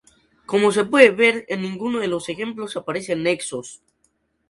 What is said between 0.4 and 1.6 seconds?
Como se puede ver,